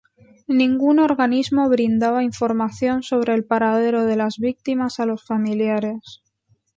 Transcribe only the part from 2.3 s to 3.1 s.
información